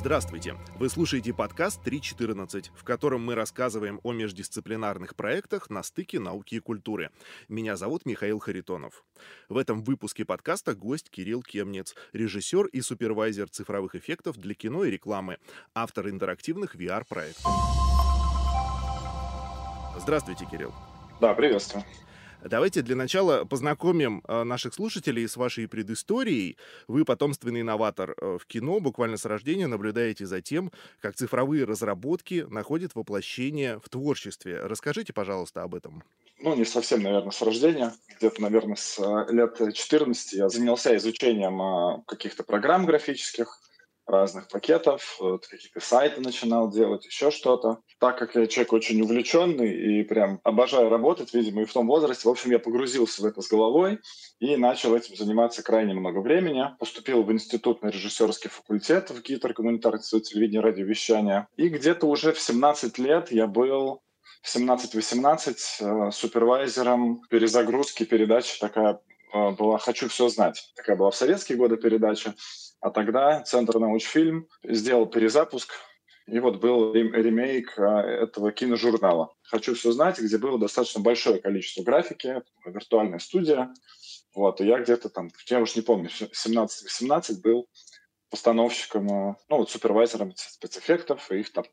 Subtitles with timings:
[0.00, 0.56] Здравствуйте!
[0.76, 6.58] Вы слушаете подкаст 3.14, в котором мы рассказываем о междисциплинарных проектах на стыке науки и
[6.58, 7.10] культуры.
[7.50, 9.04] Меня зовут Михаил Харитонов.
[9.50, 14.90] В этом выпуске подкаста гость Кирилл Кемнец, режиссер и супервайзер цифровых эффектов для кино и
[14.90, 15.36] рекламы,
[15.74, 17.52] автор интерактивных VR-проектов.
[19.98, 20.72] Здравствуйте, Кирилл.
[21.20, 21.84] Да, приветствую.
[22.44, 26.56] Давайте для начала познакомим э, наших слушателей с вашей предысторией.
[26.88, 32.46] Вы потомственный инноватор э, в кино, буквально с рождения наблюдаете за тем, как цифровые разработки
[32.48, 34.60] находят воплощение в творчестве.
[34.62, 36.02] Расскажите, пожалуйста, об этом.
[36.38, 37.92] Ну, не совсем, наверное, с рождения.
[38.16, 43.60] Где-то, наверное, с э, лет 14 я занялся изучением каких-то программ графических,
[44.10, 47.78] разных пакетов, вот, какие-то сайты начинал делать, еще что-то.
[47.98, 52.28] Так как я человек очень увлеченный и прям обожаю работать, видимо, и в том возрасте,
[52.28, 53.98] в общем, я погрузился в это с головой
[54.38, 56.64] и начал этим заниматься крайне много времени.
[56.78, 61.48] Поступил в институт на режиссерский факультет в ГИТР, гуманитарное телевидение, радиовещания.
[61.56, 64.02] И где-то уже в 17 лет я был
[64.42, 69.00] в 17-18 э, супервайзером перезагрузки передачи такая
[69.32, 70.72] э, была «Хочу все знать».
[70.76, 72.34] Такая была в советские годы передача.
[72.80, 75.72] А тогда Центр научфильм сделал перезапуск,
[76.26, 79.34] и вот был ремейк а, этого киножурнала.
[79.42, 83.72] «Хочу все знать», где было достаточно большое количество графики, виртуальная студия.
[84.34, 87.68] Вот, и я где-то там, я уж не помню, 17-18 был
[88.30, 91.64] постановщиком, а, ну вот супервайзером спецэффектов, и их там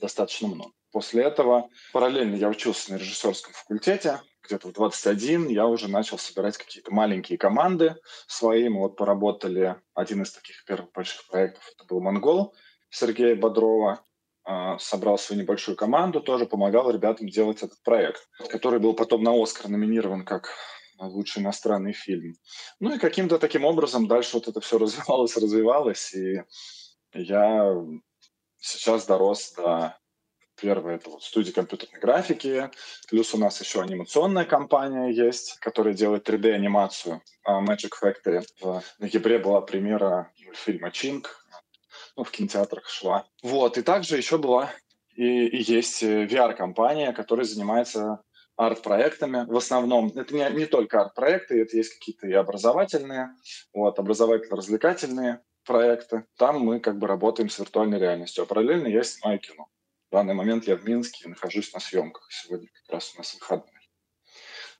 [0.00, 0.72] достаточно много.
[0.92, 6.58] После этого параллельно я учился на режиссерском факультете, где-то в 21 я уже начал собирать
[6.58, 8.68] какие-то маленькие команды свои.
[8.68, 12.54] Мы вот поработали, один из таких первых больших проектов, это был «Монгол»
[12.90, 14.04] Сергея Бодрова.
[14.46, 19.32] А, собрал свою небольшую команду, тоже помогал ребятам делать этот проект, который был потом на
[19.42, 20.50] «Оскар» номинирован как
[20.98, 22.34] лучший иностранный фильм.
[22.78, 26.42] Ну и каким-то таким образом дальше вот это все развивалось, развивалось, и
[27.14, 27.74] я
[28.64, 29.96] сейчас дорос до
[30.60, 32.70] Первое– это вот студия компьютерной графики.
[33.08, 38.46] Плюс у нас еще анимационная компания есть, которая делает 3D-анимацию а, Magic Factory.
[38.60, 41.44] В ноябре была премьера фильма «Чинг»,
[42.16, 43.26] ну, в кинотеатрах шла.
[43.42, 44.70] Вот, и также еще была
[45.16, 48.22] и, и есть VR-компания, которая занимается
[48.56, 49.44] арт-проектами.
[49.46, 53.30] В основном это не, не только арт-проекты, это есть какие-то и образовательные,
[53.72, 56.26] вот, образовательно-развлекательные проекты.
[56.36, 58.44] Там мы как бы работаем с виртуальной реальностью.
[58.44, 59.66] А параллельно я снимаю кино.
[60.10, 62.30] В данный момент я в Минске нахожусь на съемках.
[62.30, 63.88] Сегодня как раз у нас выходной.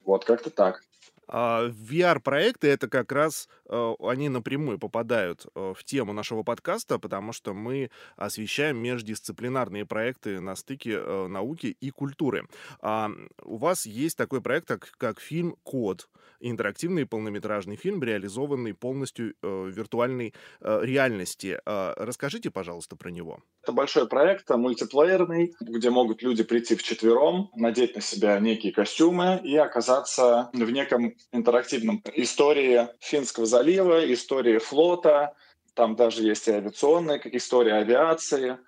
[0.00, 0.82] Вот, как-то так.
[1.28, 7.32] А, VR-проекты это как раз э, они напрямую попадают э, в тему нашего подкаста, потому
[7.32, 12.46] что мы освещаем междисциплинарные проекты на стыке э, науки и культуры.
[12.80, 13.10] А,
[13.42, 16.08] у вас есть такой проект, как, как фильм «Код»,
[16.40, 21.58] интерактивный полнометражный фильм, реализованный полностью в виртуальной реальности.
[21.64, 23.40] А, расскажите, пожалуйста, про него.
[23.62, 29.40] Это большой проект, мультиплеерный, где могут люди прийти в четвером, надеть на себя некие костюмы
[29.42, 35.34] и оказаться в неком интерактивном истории Финского залива, истории флота,
[35.74, 38.58] там даже есть и авиационная история авиации.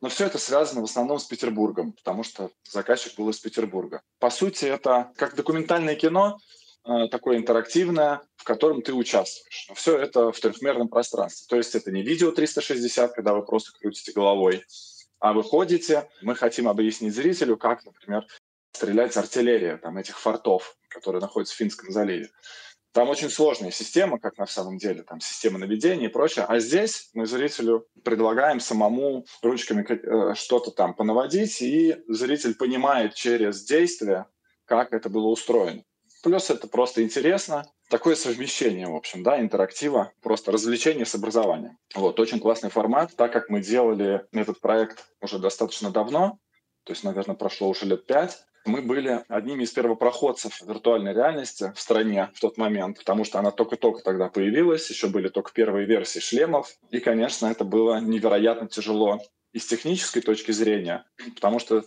[0.00, 4.02] Но все это связано в основном с Петербургом, потому что заказчик был из Петербурга.
[4.18, 6.38] По сути, это как документальное кино,
[6.84, 9.68] э, такое интерактивное, в котором ты участвуешь.
[9.74, 11.46] Все это в трехмерном пространстве.
[11.48, 14.64] То есть это не видео 360, когда вы просто крутите головой,
[15.18, 18.26] а вы ходите, мы хотим объяснить зрителю, как, например,
[18.76, 22.30] стрелять артиллерия там, этих фортов, которые находятся в Финском заливе.
[22.92, 26.46] Там очень сложная система, как на самом деле, там система наведения и прочее.
[26.48, 33.64] А здесь мы зрителю предлагаем самому ручками э, что-то там понаводить, и зритель понимает через
[33.64, 34.26] действие,
[34.64, 35.82] как это было устроено.
[36.22, 37.66] Плюс это просто интересно.
[37.90, 41.76] Такое совмещение, в общем, да, интерактива, просто развлечение с образованием.
[41.94, 43.14] Вот, очень классный формат.
[43.14, 46.38] Так как мы делали этот проект уже достаточно давно,
[46.86, 51.80] то есть, наверное, прошло уже лет пять, мы были одними из первопроходцев виртуальной реальности в
[51.80, 56.18] стране в тот момент, потому что она только-только тогда появилась, еще были только первые версии
[56.18, 56.76] шлемов.
[56.90, 59.20] И, конечно, это было невероятно тяжело
[59.52, 61.04] и с технической точки зрения,
[61.34, 61.84] потому что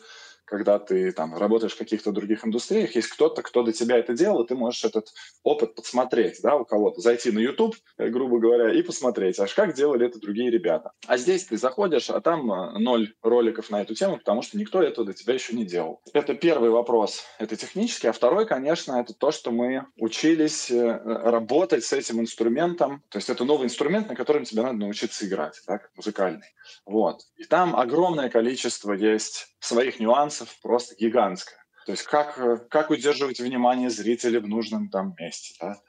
[0.50, 4.44] когда ты там работаешь в каких-то других индустриях, есть кто-то, кто до тебя это делал,
[4.44, 5.08] и ты можешь этот
[5.44, 9.74] опыт подсмотреть, да, у кого-то, зайти на YouTube, э, грубо говоря, и посмотреть, аж как
[9.74, 10.92] делали это другие ребята.
[11.06, 14.82] А здесь ты заходишь, а там э, ноль роликов на эту тему, потому что никто
[14.82, 16.02] этого до тебя еще не делал.
[16.14, 21.84] Это первый вопрос, это технический, а второй, конечно, это то, что мы учились э, работать
[21.84, 25.92] с этим инструментом, то есть это новый инструмент, на котором тебе надо научиться играть, так,
[25.96, 26.48] музыкальный.
[26.86, 27.22] Вот.
[27.38, 31.60] И там огромное количество есть своих нюансов просто гигантская.
[31.86, 35.82] То есть как, как удерживать внимание зрителя в нужном там месте, да?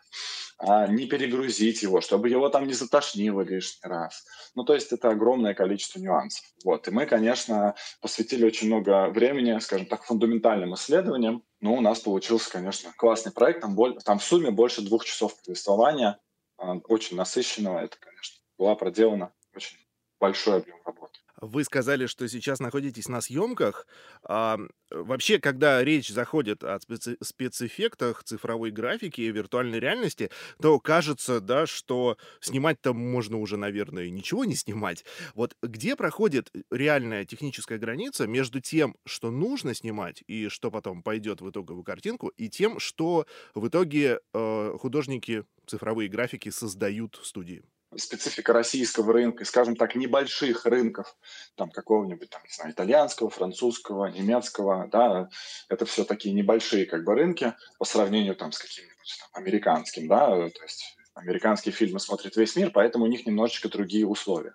[0.62, 4.24] а не перегрузить его, чтобы его там не затошнило лишний раз.
[4.54, 6.44] Ну, то есть это огромное количество нюансов.
[6.64, 6.86] Вот.
[6.86, 11.42] И мы, конечно, посвятили очень много времени, скажем так, фундаментальным исследованиям.
[11.60, 13.62] Ну, у нас получился, конечно, классный проект.
[13.62, 16.18] Там, боль, там в сумме больше двух часов повествования,
[16.58, 17.78] а, очень насыщенного.
[17.78, 19.78] Это, конечно, была проделана очень
[20.20, 21.18] большой объем работы.
[21.40, 23.86] Вы сказали, что сейчас находитесь на съемках.
[24.22, 24.58] А,
[24.90, 30.30] вообще, когда речь заходит о специ- спецэффектах, цифровой графике и виртуальной реальности,
[30.60, 35.06] то кажется, да, что снимать-то можно уже, наверное, ничего не снимать.
[35.34, 41.40] Вот где проходит реальная техническая граница между тем, что нужно снимать и что потом пойдет
[41.40, 47.62] в итоговую картинку, и тем, что в итоге э, художники цифровые графики создают в студии?
[47.96, 51.16] Специфика российского рынка, скажем так, небольших рынков,
[51.56, 55.28] там какого-нибудь, там, не знаю, итальянского, французского, немецкого, да,
[55.68, 60.28] это все такие небольшие как бы рынки по сравнению там с каким-нибудь там, американским, да,
[60.50, 64.54] то есть американские фильмы смотрит весь мир, поэтому у них немножечко другие условия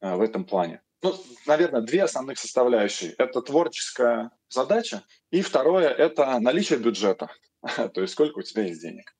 [0.00, 0.82] э, в этом плане.
[1.02, 1.16] Ну,
[1.46, 3.12] наверное, две основных составляющие.
[3.18, 7.28] Это творческая задача, и второе– это наличие бюджета,
[7.62, 9.12] то есть сколько у тебя есть денег.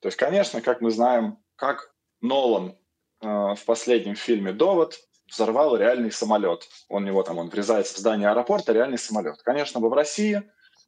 [0.00, 2.76] То есть, конечно, как мы знаем, как Нолан
[3.20, 6.68] э, в последнем фильме «Довод» взорвал реальный самолет.
[6.88, 9.40] Он него там, он врезается в здание аэропорта, реальный самолет.
[9.42, 10.42] Конечно бы в России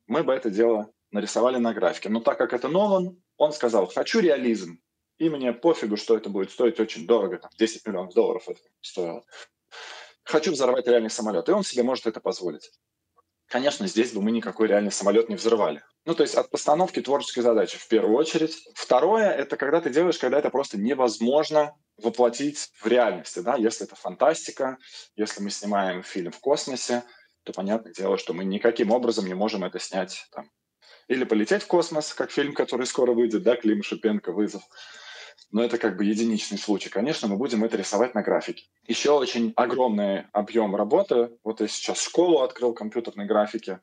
[0.07, 2.09] мы бы это дело нарисовали на графике.
[2.09, 4.81] Но так как это Нолан, он сказал, хочу реализм.
[5.19, 9.25] И мне пофигу, что это будет стоить очень дорого, там 10 миллионов долларов это стоило.
[10.25, 11.49] Хочу взорвать реальный самолет.
[11.49, 12.71] И он себе может это позволить.
[13.47, 15.85] Конечно, здесь бы мы никакой реальный самолет не взрывали.
[16.05, 18.57] Ну, то есть от постановки творческой задачи в первую очередь.
[18.75, 23.39] Второе— это когда ты делаешь, когда это просто невозможно воплотить в реальности.
[23.39, 23.55] Да?
[23.57, 24.79] Если это фантастика,
[25.15, 27.05] если мы снимаем фильм в космосе,
[27.45, 30.51] то понятное дело, что мы никаким образом не можем это снять там.
[31.07, 34.63] Или полететь в космос, как фильм, который скоро выйдет, да, Клим Шипенко «Вызов»,
[35.51, 36.89] но это как бы единичный случай.
[36.89, 38.65] Конечно, мы будем это рисовать на графике.
[38.87, 41.31] Еще очень огромный объем работы.
[41.45, 43.79] Вот я сейчас школу открыл компьютерной графики.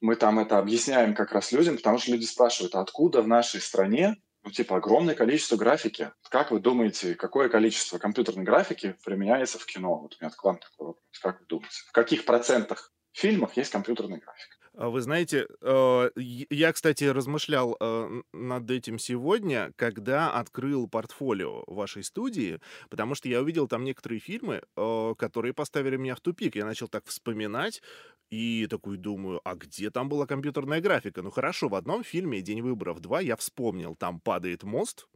[0.00, 3.60] Мы там это объясняем как раз людям, потому что люди спрашивают, а откуда в нашей
[3.60, 6.12] стране ну, типа, огромное количество графики.
[6.30, 9.98] Как вы думаете, какое количество компьютерной графики применяется в кино?
[9.98, 11.04] Вот у меня к вам такой вопрос.
[11.20, 11.76] Как вы думаете?
[11.88, 14.56] В каких процентах фильмах есть компьютерная графика?
[14.76, 22.04] А вы знаете, э, я, кстати, размышлял э, над этим сегодня, когда открыл портфолио вашей
[22.04, 26.56] студии, потому что я увидел там некоторые фильмы, которые поставили меня в тупик.
[26.56, 27.82] Я начал так вспоминать
[28.30, 31.20] и такой думаю, а где там была компьютерная графика?
[31.20, 35.08] Ну хорошо, в одном фильме «День выборов 2» я вспомнил, там падает мост,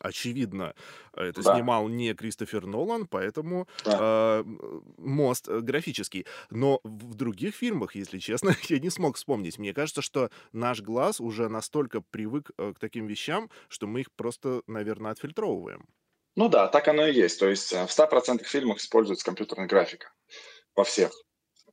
[0.00, 0.74] очевидно,
[1.14, 1.54] это да.
[1.54, 3.98] снимал не Кристофер Нолан, поэтому да.
[4.00, 4.44] э,
[4.98, 6.26] мост э, графический.
[6.50, 9.58] Но в других фильмах, если честно, я не смог вспомнить.
[9.58, 14.12] Мне кажется, что наш глаз уже настолько привык э, к таким вещам, что мы их
[14.12, 15.86] просто, наверное, отфильтровываем.
[16.36, 17.40] Ну да, так оно и есть.
[17.40, 20.12] То есть э, в 100% фильмах используется компьютерная графика.
[20.74, 21.10] Во всех.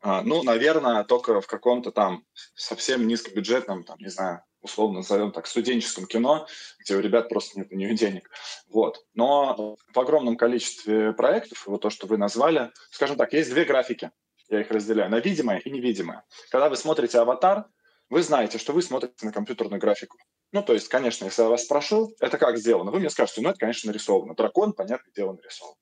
[0.02, 2.26] А, ну, наверное, только в каком-то там
[2.56, 6.48] совсем низкобюджетном, там, не знаю, условно назовем так, студенческом кино,
[6.80, 8.30] где у ребят просто нет у нее денег.
[8.68, 9.06] Вот.
[9.14, 14.12] Но в огромном количестве проектов, вот то, что вы назвали, скажем так, есть две графики.
[14.50, 16.24] Я их разделяю на видимое и невидимое.
[16.52, 17.66] Когда вы смотрите «Аватар»,
[18.10, 20.18] вы знаете, что вы смотрите на компьютерную графику.
[20.52, 23.50] Ну, то есть, конечно, если я вас спрошу, это как сделано, вы мне скажете, ну,
[23.50, 24.36] это, конечно, нарисовано.
[24.36, 25.76] Дракон, понятное дело, нарисован.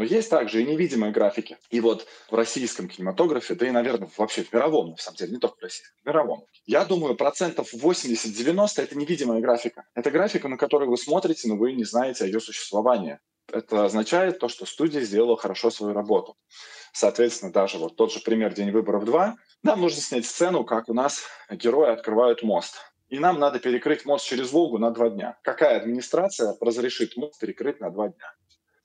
[0.00, 1.58] Но есть также и невидимые графики.
[1.68, 5.38] И вот в российском кинематографе, да и, наверное, вообще в мировом, на самом деле, не
[5.38, 9.84] только в российском, в мировом, я думаю, процентов 80-90– это невидимая графика.
[9.94, 13.18] Это графика, на которую вы смотрите, но вы не знаете о ее существовании.
[13.52, 16.34] Это означает то, что студия сделала хорошо свою работу.
[16.94, 20.94] Соответственно, даже вот тот же пример «День выборов 2», нам нужно снять сцену, как у
[20.94, 22.76] нас герои открывают мост.
[23.10, 25.36] И нам надо перекрыть мост через Волгу на два дня.
[25.42, 28.34] Какая администрация разрешит мост перекрыть на два дня?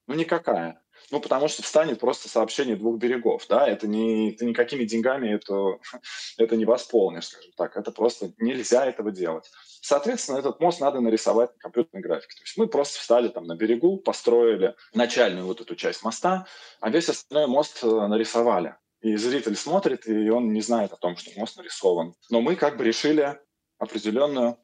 [0.07, 0.81] Ну, никакая.
[1.11, 5.79] Ну, потому что встанет просто сообщение двух берегов, да, это не, ты никакими деньгами это,
[6.37, 9.49] это не восполнишь, скажем так, это просто нельзя этого делать.
[9.81, 12.35] Соответственно, этот мост надо нарисовать на компьютерной графике.
[12.35, 16.47] То есть мы просто встали там на берегу, построили начальную вот эту часть моста,
[16.79, 18.75] а весь остальной мост э, нарисовали.
[19.01, 22.15] И зритель смотрит, и он не знает о том, что мост нарисован.
[22.31, 23.39] Но мы как бы решили
[23.77, 24.57] определенную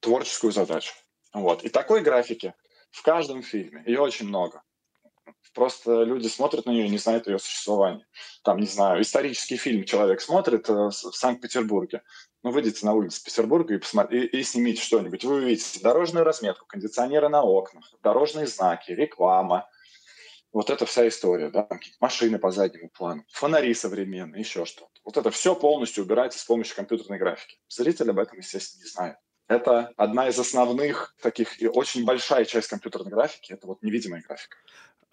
[0.00, 0.92] творческую задачу.
[1.32, 1.64] Вот.
[1.64, 2.54] И такой графики
[2.90, 4.62] в каждом фильме, ее очень много.
[5.54, 8.06] Просто люди смотрят на нее и не знают ее существования.
[8.44, 12.02] Там, не знаю, исторический фильм человек смотрит э, в Санкт-Петербурге.
[12.42, 15.24] Ну, выйдите на улицу Петербурга и, посмотри, и, и снимите что-нибудь.
[15.24, 19.66] Вы увидите дорожную разметку, кондиционеры на окнах, дорожные знаки, реклама.
[20.52, 21.68] Вот это вся история, да,
[22.00, 24.90] машины по заднему плану, фонари современные, еще что-то.
[25.04, 27.58] Вот это все полностью убирается с помощью компьютерной графики.
[27.68, 29.16] Зритель об этом, естественно, не знает.
[29.48, 34.56] Это одна из основных таких и очень большая часть компьютерной графики, это вот невидимая графика.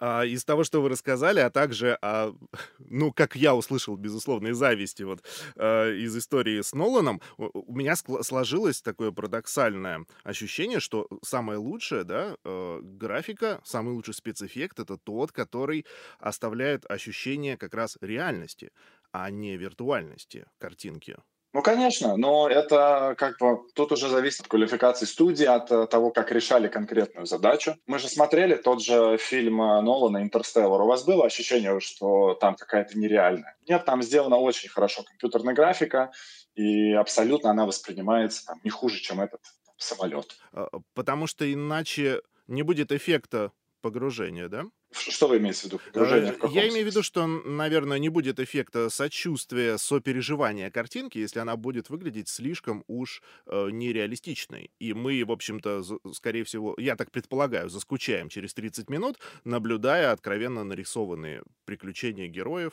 [0.06, 2.34] А, из того, что вы рассказали, а также, а,
[2.78, 5.24] ну, как я услышал, безусловно, из зависти вот
[5.56, 12.04] а, из истории с Ноланом, у, у меня сложилось такое парадоксальное ощущение, что самое лучшее,
[12.04, 15.86] да, э, графика, самый лучший спецэффект— это тот, который
[16.18, 18.72] оставляет ощущение как раз реальности,
[19.10, 21.16] а не виртуальности картинки.
[21.54, 26.10] Ну, конечно, но это как бы тут уже зависит от квалификации студии, от э, того,
[26.10, 27.76] как решали конкретную задачу.
[27.86, 30.82] Мы же смотрели тот же фильм э, Нолана «Интерстеллар».
[30.82, 33.56] У вас было ощущение, что там какая-то нереальная?
[33.68, 36.10] Нет, там сделана очень хорошо компьютерная графика,
[36.56, 40.36] и абсолютно она воспринимается там, не хуже, чем этот там, самолет.
[40.52, 43.52] А, потому что иначе не будет эффекта
[43.84, 44.64] погружения, да?
[44.92, 45.80] Что вы имеете в виду?
[45.92, 51.18] Погружение в э, Я имею в виду, что, наверное, не будет эффекта сочувствия, сопереживания картинки,
[51.18, 54.70] если она будет выглядеть слишком уж э, нереалистичной.
[54.78, 55.82] И мы, в общем-то,
[56.14, 62.72] скорее всего, я так предполагаю, заскучаем через 30 минут, наблюдая откровенно нарисованные приключения героев,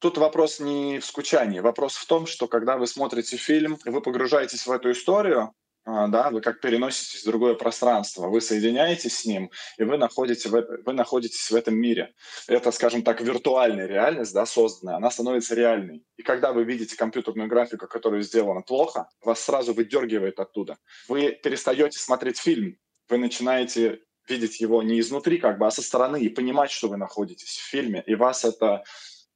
[0.00, 1.58] Тут вопрос не в скучании.
[1.58, 5.52] Вопрос в том, что когда вы смотрите фильм, вы погружаетесь в эту историю,
[5.88, 10.82] да, вы как переноситесь в другое пространство, вы соединяетесь с ним, и вы, находите в,
[10.84, 12.14] вы находитесь в этом мире.
[12.46, 16.04] Это, скажем так, виртуальная реальность, да, созданная, она становится реальной.
[16.18, 20.76] И когда вы видите компьютерную графику, которая сделана плохо, вас сразу выдергивает оттуда.
[21.08, 22.76] Вы перестаете смотреть фильм,
[23.08, 26.98] вы начинаете видеть его не изнутри, как бы, а со стороны, и понимать, что вы
[26.98, 28.84] находитесь в фильме, и вас это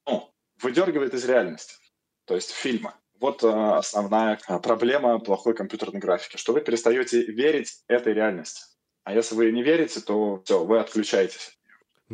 [0.06, 0.30] ну,
[0.60, 1.76] выдергивает из реальности,
[2.26, 2.98] то есть фильма.
[3.22, 8.64] Вот э, основная э, проблема плохой компьютерной графики, что вы перестаете верить этой реальности.
[9.04, 11.56] А если вы не верите, то все, вы отключаетесь.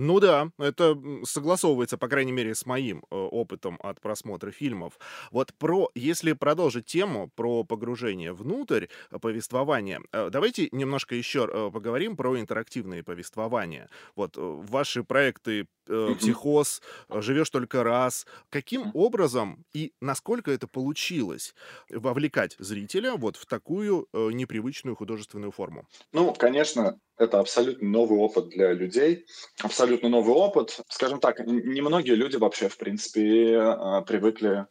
[0.00, 4.96] Ну да, это согласовывается, по крайней мере, с моим э, опытом от просмотра фильмов.
[5.32, 11.70] Вот про, если продолжить тему про погружение внутрь э, повествования, э, давайте немножко еще э,
[11.72, 13.90] поговорим про интерактивные повествования.
[14.14, 18.24] Вот ваши проекты «Психоз», «Живешь только раз».
[18.50, 21.56] Каким образом и насколько это получилось
[21.90, 25.88] вовлекать зрителя вот в такую непривычную художественную форму?
[26.12, 29.26] Ну, конечно, это абсолютно новый опыт для людей,
[29.60, 30.80] абсолютно новый опыт.
[30.88, 34.66] Скажем так, немногие люди вообще, в принципе, э, привыкли,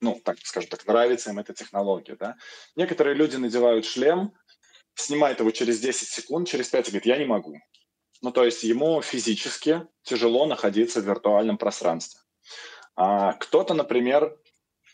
[0.00, 2.36] ну, так скажем так, нравится им эта технология, да.
[2.76, 4.32] Некоторые люди надевают шлем,
[4.94, 7.56] снимают его через 10 секунд, через 5 говорит, я не могу.
[8.22, 12.20] Ну, то есть ему физически тяжело находиться в виртуальном пространстве.
[12.94, 14.38] А кто-то, например,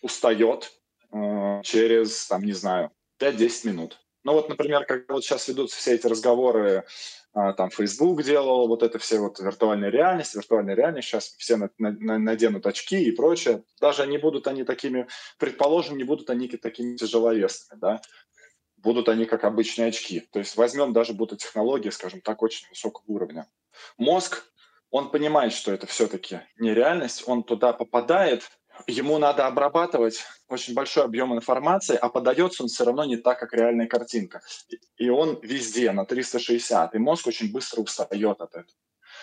[0.03, 0.73] устает
[1.13, 2.91] э, через, там, не знаю,
[3.21, 4.01] 5-10 минут.
[4.29, 6.85] Ну вот, например, как вот сейчас ведутся все эти разговоры,
[7.33, 11.71] а, там Facebook делал вот это все вот виртуальная реальность, виртуальная реальность, сейчас все на,
[11.79, 13.65] на, наденут очки и прочее.
[13.81, 15.09] Даже не будут они такими,
[15.39, 18.03] предположим, не будут они такими тяжеловесными, да,
[18.77, 20.21] будут они как обычные очки.
[20.21, 23.49] То есть возьмем даже будут технологии, скажем так, очень высокого уровня.
[23.97, 24.45] Мозг,
[24.91, 28.43] он понимает, что это все-таки не реальность, он туда попадает,
[28.87, 33.53] ему надо обрабатывать очень большой объем информации, а подается он все равно не так, как
[33.53, 34.43] реальная картинка.
[34.97, 36.95] И он везде, на 360.
[36.95, 38.67] И мозг очень быстро устает от этого.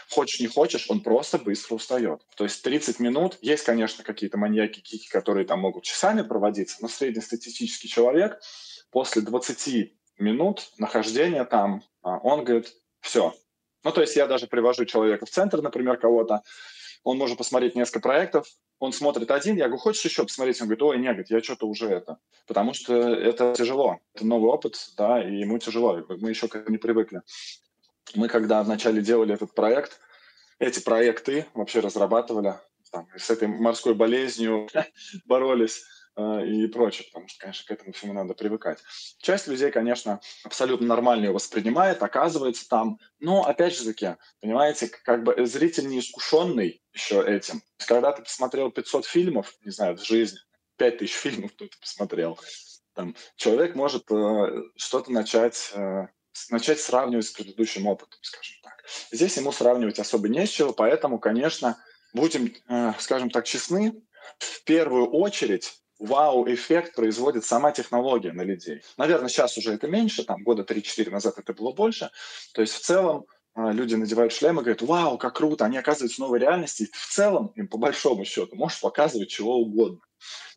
[0.10, 2.22] Хочешь не хочешь, он просто быстро устает.
[2.36, 6.88] То есть 30 минут, есть, конечно, какие-то маньяки, гики, которые там могут часами проводиться, но
[6.88, 8.40] среднестатистический человек
[8.92, 12.72] после 20 минут нахождения там, а, он говорит,
[13.02, 13.34] все.
[13.84, 16.42] Ну, то есть я даже привожу человека в центр, например, кого-то,
[17.06, 18.48] он может посмотреть несколько проектов,
[18.80, 20.60] он смотрит один, я говорю, хочешь еще посмотреть?
[20.60, 22.18] Он говорит, ой, нет, говорит, я что-то уже это.
[22.48, 24.00] Потому что это тяжело.
[24.16, 26.04] Это новый опыт, да, и ему тяжело.
[26.10, 27.22] Мы еще к этому не привыкли.
[28.16, 30.00] Мы когда вначале делали этот проект,
[30.58, 32.56] эти проекты вообще разрабатывали,
[32.92, 34.68] там, с этой морской болезнью
[35.26, 35.84] боролись,
[36.18, 38.80] и прочее, потому что, конечно, к этому всему надо привыкать.
[39.20, 45.24] Часть людей, конечно, абсолютно нормально ее воспринимает, оказывается там, но, опять же таки, понимаете, как
[45.24, 47.62] бы зритель не искушенный еще этим.
[47.86, 50.40] Когда ты посмотрел 500 фильмов, не знаю, в жизни,
[50.78, 52.40] 5000 фильмов кто-то посмотрел,
[52.96, 56.08] там, человек может э, что-то начать, э,
[56.50, 58.86] начать сравнивать с предыдущим опытом, скажем так.
[59.12, 61.78] Здесь ему сравнивать особо не с чего, поэтому, конечно,
[62.14, 64.02] будем, э, скажем так, честны,
[64.40, 65.74] в первую очередь
[66.06, 68.82] вау-эффект производит сама технология на людей.
[68.98, 72.10] Наверное, сейчас уже это меньше, там года 3-4 назад это было больше.
[72.54, 76.18] То есть в целом а, люди надевают шлемы и говорят, вау, как круто, они оказываются
[76.18, 76.84] в новой реальности.
[76.84, 80.00] И в целом им по большому счету можешь показывать чего угодно.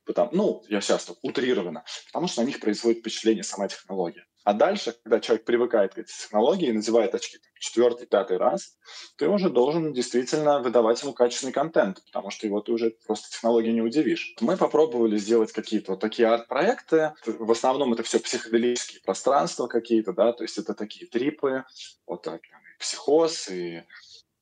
[0.04, 4.24] Потому, ну, я сейчас так утрированно, потому что на них производит впечатление сама технология.
[4.48, 8.78] А дальше, когда человек привыкает к этой технологии и надевает очки четвертый, пятый раз,
[9.18, 13.74] ты уже должен действительно выдавать ему качественный контент, потому что его ты уже просто технологией
[13.74, 14.34] не удивишь.
[14.40, 17.12] Мы попробовали сделать какие-то вот такие арт-проекты.
[17.26, 21.64] В основном это все психоделические пространства какие-то, да, то есть это такие трипы,
[22.06, 22.40] вот так,
[22.80, 23.84] психоз и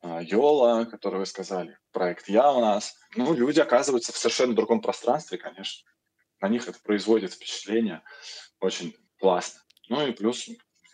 [0.03, 2.95] а, Йола, который вы сказали, проект Я у нас.
[3.17, 5.91] Ну, люди оказываются в совершенно другом пространстве, конечно.
[6.41, 8.03] На них это производит впечатление
[8.61, 9.66] очень классно.
[9.89, 10.49] Ну и плюс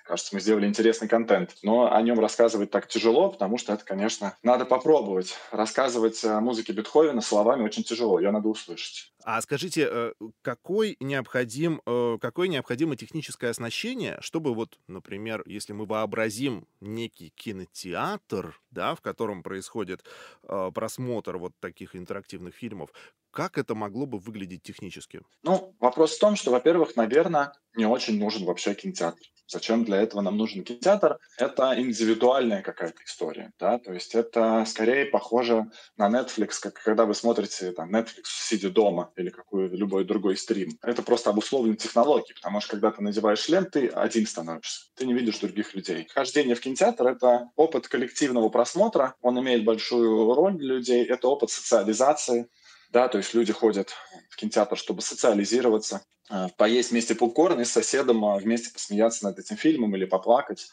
[0.05, 1.57] кажется, мы сделали интересный контент.
[1.63, 5.35] Но о нем рассказывать так тяжело, потому что это, конечно, надо попробовать.
[5.51, 9.13] Рассказывать о музыке Бетховена словами очень тяжело, ее надо услышать.
[9.25, 15.87] А скажите, э, какой необходим, э, какое необходимо техническое оснащение, чтобы вот, например, если мы
[15.87, 20.05] вообразим некий кинотеатр, да, в котором происходит
[20.43, 22.91] э, просмотр вот таких интерактивных фильмов,
[23.33, 25.23] как это могло бы выглядеть технически?
[25.43, 29.23] Ну, вопрос в том, что, во-первых, наверное, не очень нужен вообще кинотеатр.
[29.47, 31.19] Зачем для этого нам нужен кинотеатр?
[31.37, 37.15] Это индивидуальная какая-то история, да, то есть это скорее похоже на Netflix, как когда вы
[37.15, 40.79] смотрите там Netflix сидя дома или какой любой другой стрим.
[40.83, 45.15] Это просто обусловлено технологией, потому что когда ты надеваешь шлем, ты один становишься, ты не
[45.15, 46.07] видишь других людей.
[46.15, 51.51] Хождение в кинотеатр— это опыт коллективного просмотра, он имеет большую роль для людей, это опыт
[51.51, 52.49] социализации,
[52.91, 53.95] да, то есть люди ходят
[54.33, 59.39] в кинотеатр, чтобы социализироваться, э, поесть вместе попкорн и с соседом а, вместе посмеяться над
[59.39, 60.71] этим фильмом или поплакать,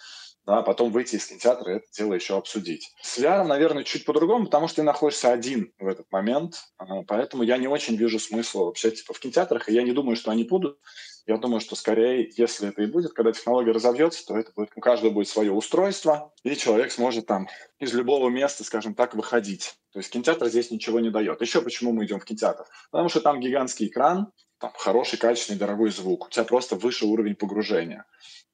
[0.49, 2.91] да, потом выйти из кинотеатра и это дело еще обсудить.
[3.03, 7.43] С VR, наверное, чуть по-другому, потому что ты находишься один в этот момент, а, поэтому
[7.43, 10.43] я не очень вижу смысла вообще типа в кинотеатрах, и я не думаю, что они
[10.43, 10.79] будут.
[11.27, 14.81] Я думаю, что скорее, если это и будет, когда технология разовьется, то это будет, у
[14.81, 19.75] каждого будет свое устройство, и человек сможет там из любого места, скажем так, выходить.
[19.93, 21.39] То есть кинотеатр здесь ничего не дает.
[21.41, 22.65] Еще почему мы идем в кинотеатр?
[22.89, 26.25] Потому что там гигантский экран, там хороший, качественный, дорогой звук.
[26.25, 28.05] У тебя просто выше уровень погружения.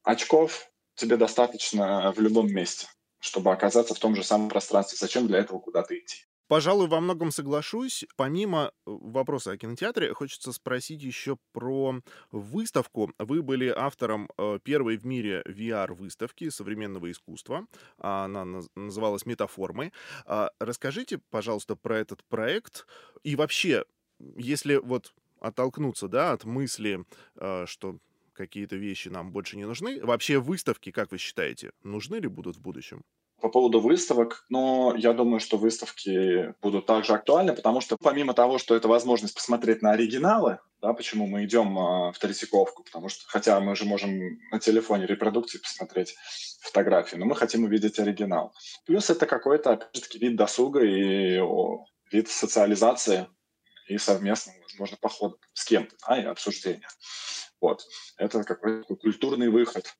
[0.03, 2.87] Очков тебе достаточно в любом месте,
[3.19, 4.97] чтобы оказаться в том же самом пространстве.
[4.99, 6.25] Зачем для этого куда-то идти?
[6.47, 8.05] Пожалуй, во многом соглашусь.
[8.17, 11.95] Помимо вопроса о кинотеатре, хочется спросить еще про
[12.31, 13.11] выставку.
[13.17, 17.65] Вы были автором э, первой в мире VR-выставки современного искусства.
[17.97, 19.91] Она называлась «Метаформы».
[20.25, 22.85] А, расскажите, пожалуйста, про этот проект.
[23.23, 23.85] И вообще,
[24.19, 27.05] если вот оттолкнуться да, от мысли,
[27.37, 27.97] э, что
[28.35, 32.61] какие-то вещи нам больше не нужны, вообще выставки, как вы считаете, нужны ли будут в
[32.61, 33.01] будущем?
[33.41, 38.57] По поводу выставок, но я думаю, что выставки будут также актуальны, потому что помимо того,
[38.57, 43.23] что это возможность посмотреть на оригиналы, да, почему мы идем э, в Третьяковку, потому что,
[43.27, 46.15] хотя мы же можем на телефоне репродукции посмотреть
[46.61, 48.53] фотографии, но мы хотим увидеть оригинал.
[48.85, 53.27] Плюс это какой-то, опять-таки, вид досуга и о, вид социализации
[53.87, 56.87] и совместного, возможно, похода с кем-то, да, и обсуждения.
[57.61, 57.85] Вот.
[58.17, 59.95] Это какой-то культурный выход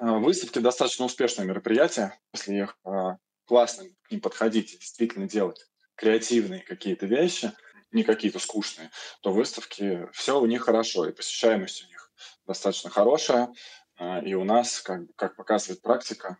[0.00, 6.62] а, выставки достаточно успешное мероприятие, если их а, классно к ним подходить действительно делать креативные
[6.62, 7.52] какие-то вещи,
[7.92, 12.12] не какие-то скучные, то выставки все у них хорошо, и посещаемость у них
[12.46, 13.52] достаточно хорошая,
[13.96, 16.38] а, и у нас, как, как показывает практика,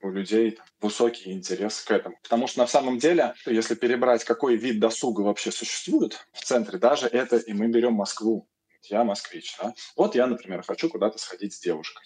[0.00, 2.18] у людей высокий интерес к этому.
[2.22, 7.06] Потому что на самом деле, если перебрать, какой вид досуга вообще существует в центре, даже
[7.06, 8.48] это, и мы берем Москву,
[8.84, 9.74] я москвич, да?
[9.96, 12.02] вот я, например, хочу куда-то сходить с девушкой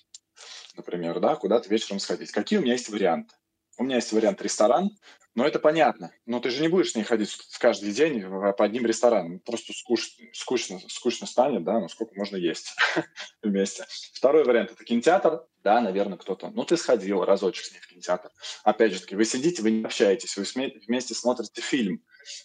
[0.77, 2.33] например, да, куда-то вечером сходить.
[2.33, 3.35] Какие у меня есть варианты?
[3.79, 4.91] У меня есть вариант ресторан,
[5.35, 6.13] но это понятно.
[6.27, 9.41] Но ты же не будешь с ней ходить каждый день по одним ресторанам.
[9.41, 12.75] Просто скучно, скучно, скучно станет, да, ну сколько можно есть
[13.43, 13.87] вместе.
[14.13, 15.47] Второй вариант– это кинотеатр.
[15.63, 16.51] Да, наверное, кто-то.
[16.51, 18.31] Ну, ты сходил разочек с ней в кинотеатр.
[18.65, 20.45] Опять же таки, вы сидите, вы не общаетесь, вы
[20.87, 22.03] вместе смотрите фильм.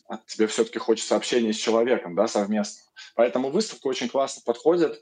[0.08, 2.82] А тебе все-таки хочется общения с человеком, да, совместно.
[3.16, 5.02] Поэтому выставка очень классно подходит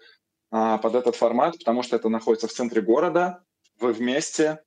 [0.52, 3.44] а, под этот формат, потому что это находится в центре города,
[3.80, 4.64] вы вместе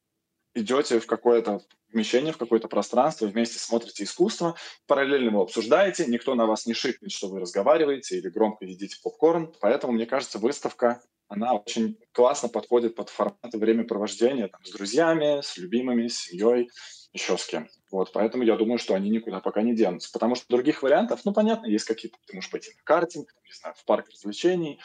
[0.55, 1.61] идете в какое-то
[1.93, 7.13] помещение, в какое-то пространство, вместе смотрите искусство, параллельно вы обсуждаете, никто на вас не шикнет,
[7.13, 9.55] что вы разговариваете или громко едите попкорн.
[9.61, 15.57] Поэтому, мне кажется, выставка, она очень классно подходит под формат времяпровождения там, с друзьями, с
[15.57, 16.71] любимыми, с семьей,
[17.17, 17.69] еще с кем.
[17.91, 20.11] Вот, поэтому я думаю, что они никуда пока не денутся.
[20.13, 23.75] Потому что других вариантов, ну, понятно, есть какие-то, ты можешь пойти на картинг, не знаю,
[23.79, 24.81] в парк развлечений,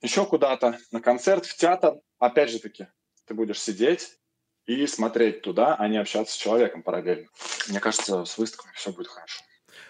[0.00, 1.96] еще куда-то, на концерт, в театр.
[2.18, 2.86] Опять же таки,
[3.26, 4.18] ты будешь сидеть
[4.66, 7.28] и смотреть туда, а не общаться с человеком параллельно.
[7.68, 9.42] Мне кажется, с выставками все будет хорошо.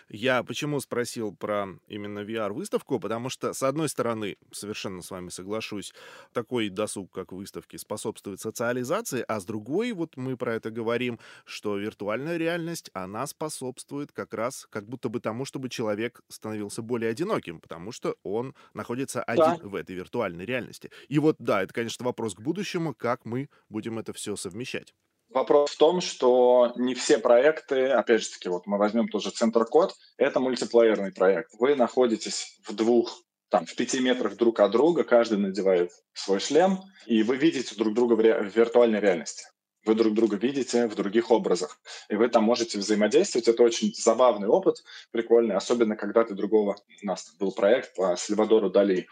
[0.09, 3.01] Я почему спросил про именно VR-выставку?
[3.01, 5.93] Потому что, с одной стороны, совершенно с вами соглашусь,
[6.33, 11.77] такой досуг, как выставки, способствует социализации, а с другой, вот мы про это говорим, что
[11.77, 17.61] виртуальная реальность, она способствует как раз как будто бы тому, чтобы человек становился более одиноким,
[17.61, 19.69] потому что он находится один да.
[19.69, 20.91] в этой виртуальной реальности.
[21.09, 24.95] И вот, да, это, конечно, вопрос к будущему, как мы будем это все совмещать.
[25.37, 29.67] Вопрос в том, что не все проекты, опять же таки, вот мы возьмем тоже Центр
[29.67, 31.51] Код, это мультиплеерный проект.
[31.59, 36.79] Вы находитесь в двух там, в пяти метрах друг от друга, каждый надевает свой шлем,
[37.05, 39.45] и вы видите друг друга в, ре- в виртуальной реальности.
[39.85, 43.47] Вы друг друга видите в других образах, и вы там можете взаимодействовать.
[43.47, 46.79] Это очень забавный опыт, прикольный, особенно когда ты другого...
[47.03, 49.07] У нас был проект по Сальвадору Дали.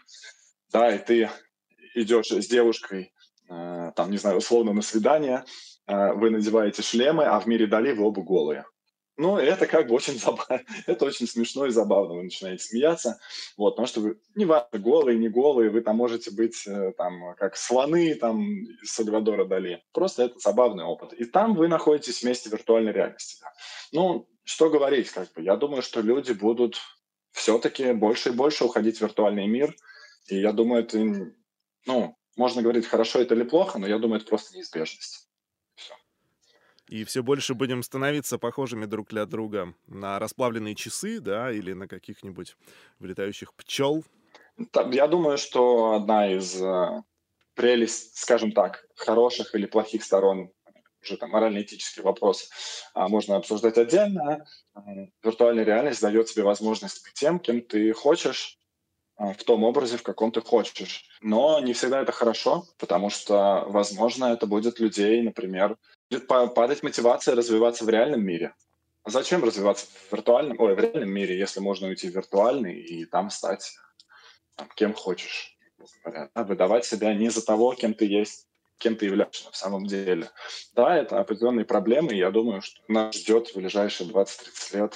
[0.71, 1.29] Да, и ты
[1.93, 3.13] идешь с девушкой,
[3.47, 5.45] э, там, не знаю, условно на свидание,
[5.87, 8.65] вы надеваете шлемы, а в мире Дали вы оба голые.
[9.17, 13.19] Ну, это как бы очень забавно, это очень смешно и забавно, вы начинаете смеяться,
[13.57, 17.33] вот, потому что вы, не важно, голые, не голые, вы там можете быть э, там
[17.37, 21.13] как слоны там из Сальвадора Дали, просто это забавный опыт.
[21.13, 23.37] И там вы находитесь вместе в виртуальной реальности.
[23.41, 23.53] Да.
[23.93, 26.77] Ну, что говорить, как бы, я думаю, что люди будут
[27.31, 29.73] все-таки больше и больше уходить в виртуальный мир,
[30.27, 30.99] и я думаю, это,
[31.85, 35.24] ну, можно говорить, хорошо это или плохо, но я думаю, это просто неизбежность
[36.87, 41.87] и все больше будем становиться похожими друг для друга на расплавленные часы, да, или на
[41.87, 42.55] каких-нибудь
[42.99, 44.03] вылетающих пчел.
[44.91, 47.03] Я думаю, что одна из э,
[47.55, 50.51] прелесть, скажем так, хороших или плохих сторон
[51.05, 52.47] уже там морально-этические вопросы
[52.93, 54.45] а, можно обсуждать отдельно.
[55.23, 58.57] Виртуальная реальность дает тебе возможность быть тем, кем ты хочешь,
[59.17, 61.05] а, в том образе, в каком ты хочешь.
[61.21, 65.77] Но не всегда это хорошо, потому что, возможно, это будет людей, например,
[66.27, 68.53] падать мотивация развиваться в реальном мире.
[69.03, 73.05] А зачем развиваться в виртуальном, ой, в реальном мире, если можно уйти в виртуальный и
[73.05, 73.77] там стать
[74.55, 75.55] там, кем хочешь,
[76.33, 80.29] выдавать себя не за того, кем ты есть, кем ты являешься на самом деле.
[80.73, 84.95] Да, это определенные проблемы, и я думаю, что нас ждет в ближайшие 20-30 лет.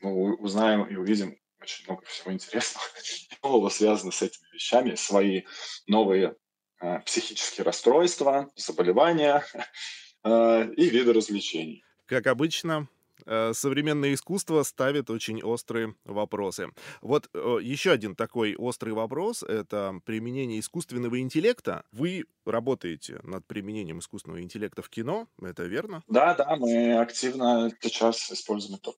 [0.00, 2.86] Мы узнаем и увидим очень много всего интересного
[3.42, 5.42] нового связано с этими вещами, свои
[5.86, 6.36] новые
[6.80, 9.44] э, психические расстройства, заболевания
[10.26, 11.84] э, и виды развлечений.
[12.06, 12.88] Как обычно,
[13.24, 16.68] э, современное искусство ставит очень острые вопросы.
[17.00, 21.84] Вот э, еще один такой острый вопрос— это применение искусственного интеллекта.
[21.92, 26.02] Вы работаете над применением искусственного интеллекта в кино, это верно?
[26.08, 28.92] Да, да, мы активно сейчас используем это.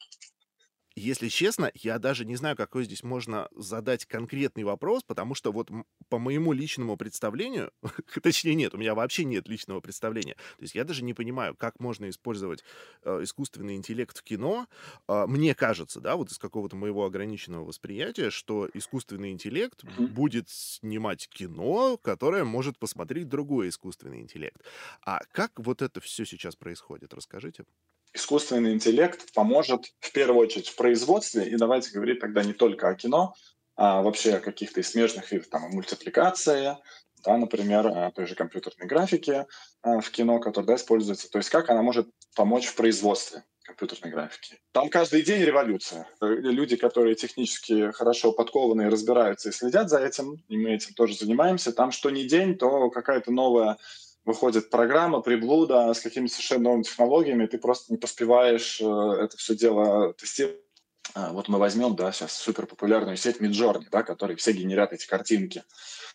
[0.98, 5.70] Если честно, я даже не знаю, какой здесь можно задать конкретный вопрос, потому что вот
[6.08, 7.70] по моему личному представлению,
[8.22, 10.34] точнее нет, у меня вообще нет личного представления.
[10.34, 12.64] То есть я даже не понимаю, как можно использовать
[13.04, 14.66] э, искусственный интеллект в кино.
[15.06, 21.28] Э, мне кажется, да, вот из какого-то моего ограниченного восприятия, что искусственный интеллект будет снимать
[21.28, 24.61] кино, которое может посмотреть другой искусственный интеллект.
[25.06, 27.14] А как вот это все сейчас происходит?
[27.14, 27.64] Расскажите
[28.12, 32.94] искусственный интеллект поможет в первую очередь в производстве, и давайте говорить тогда не только о
[32.94, 33.34] кино,
[33.76, 36.76] а вообще о каких-то смежных видах, там, мультипликации,
[37.24, 39.46] да, например, той же компьютерной графике
[39.82, 41.30] а, в кино, которая да, используется.
[41.30, 44.58] То есть как она может помочь в производстве компьютерной графики.
[44.72, 46.08] Там каждый день революция.
[46.20, 51.14] Люди, которые технически хорошо подкованы и разбираются и следят за этим, и мы этим тоже
[51.14, 53.76] занимаемся, там что ни день, то какая-то новая
[54.28, 59.56] выходит программа, приблуда с какими-то совершенно новыми технологиями, ты просто не поспеваешь э, это все
[59.56, 60.60] дело тестировать.
[61.14, 65.06] А, вот мы возьмем, да, сейчас супер популярную сеть Midjourney, да, которые все генерят эти
[65.06, 65.64] картинки.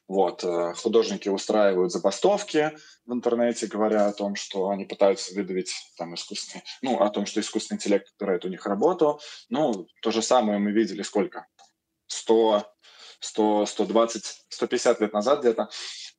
[0.07, 6.13] Вот, э, художники устраивают забастовки в интернете, говоря о том, что они пытаются выдавить там
[6.13, 9.19] искусственный, ну, о том, что искусственный интеллект отбирает у них работу.
[9.49, 11.47] Ну, то же самое мы видели сколько?
[12.05, 12.63] 100,
[13.21, 15.69] 100, 120, 150 лет назад где-то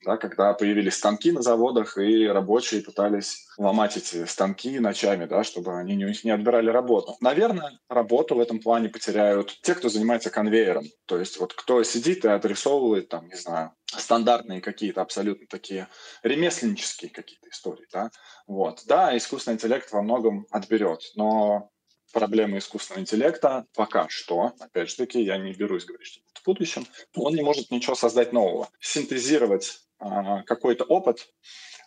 [0.05, 5.77] да, когда появились станки на заводах, и рабочие пытались ломать эти станки ночами, да, чтобы
[5.79, 7.17] они них не отбирали работу.
[7.21, 10.85] Наверное, работу в этом плане потеряют те, кто занимается конвейером.
[11.07, 15.89] То есть вот кто сидит и отрисовывает, там, не знаю, стандартные какие-то абсолютно такие
[16.23, 18.11] ремесленнические какие-то истории, да.
[18.47, 18.83] Вот.
[18.87, 21.71] Да, искусственный интеллект во многом отберет, но
[22.15, 26.87] проблемы искусственного интеллекта пока что, опять же таки, я не берусь говорить, что в будущем,
[27.15, 28.71] он не может ничего создать нового.
[28.81, 31.29] Синтезировать а, какой-то опыт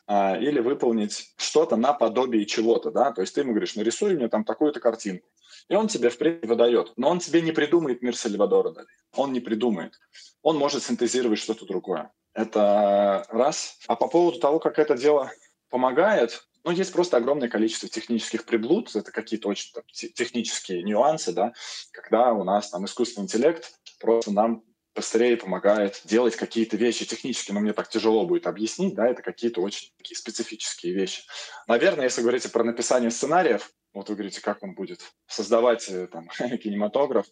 [0.06, 4.44] а, или выполнить что-то наподобие чего-то, да, то есть ты ему говоришь, нарисуй мне там
[4.44, 5.28] такую-то картинку,
[5.70, 9.34] и он тебе в принципе выдает, но он тебе не придумает мир Сальвадора Дали, он
[9.34, 10.00] не придумает,
[10.42, 12.12] он может синтезировать что-то другое.
[12.34, 13.80] Это раз.
[13.88, 15.32] А по поводу того, как это дело
[15.70, 21.54] помогает, Ну, есть просто огромное количество технических приблуд, это какие-то очень там, технические нюансы, да,
[21.94, 27.62] когда у нас там искусственный интеллект просто нам быстрее помогает делать какие-то вещи технически, но
[27.62, 31.24] мне так тяжело будет объяснить, да, это какие-то очень такие специфические вещи.
[31.70, 36.28] Наверное, если говорить про написание сценариев, вот вы говорите, как он будет создавать э, там,
[36.58, 37.28] кинематограф,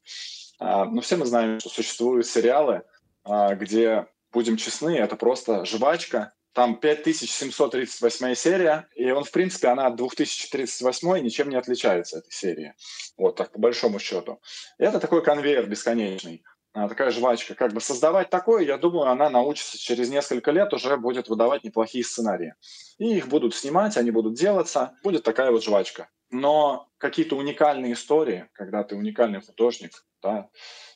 [0.60, 2.84] а, ну, все мы знаем, что существуют сериалы,
[3.26, 9.87] а, где, будем честны, это просто жвачка, там 5738 серия, и он, в принципе, она
[9.87, 12.73] от 2038 ничем не отличается, этой серии.
[13.17, 14.39] Вот так, по большому счету.
[14.77, 16.45] Это такой конвейер бесконечный.
[16.71, 17.55] Такая жвачка.
[17.55, 22.05] Как бы создавать такое, я думаю, она научится через несколько лет уже будет выдавать неплохие
[22.05, 22.53] сценарии.
[22.99, 24.93] И их будут снимать, они будут делаться.
[25.03, 26.07] Будет такая вот жвачка.
[26.31, 30.49] Но какие-то уникальные истории, когда ты уникальный художник, да,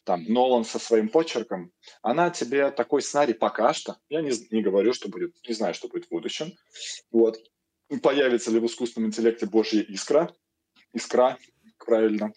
[0.04, 4.94] там Нолан со своим почерком, она тебе такой сценарий пока что, я не, не говорю,
[4.94, 6.54] что будет, не знаю, что будет в будущем,
[7.12, 7.38] вот,
[8.02, 10.34] появится ли в искусственном интеллекте Божья искра,
[10.94, 11.38] искра,
[11.78, 12.34] правильно,